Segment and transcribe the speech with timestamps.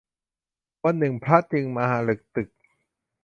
[0.83, 2.49] วันหนึ่งพระจึงมะหลึกตึก